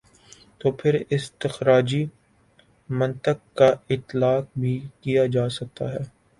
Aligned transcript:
تو 0.59 0.71
پھر 0.71 0.93
استخراجی 1.09 2.03
منطق 2.89 3.57
کا 3.57 3.69
اطلاق 3.89 4.45
بھی 4.59 4.79
کیا 5.01 5.25
جا 5.25 5.47
سکتا 5.49 5.93
ہے۔ 5.93 6.03